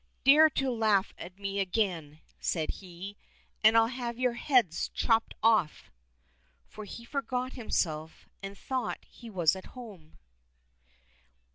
[0.25, 5.35] —"Dare to laugh at me again," said he, *' and I'll have your heads chopped
[5.43, 5.91] off!"
[6.71, 10.17] For he forgot himself, and thought he was at home.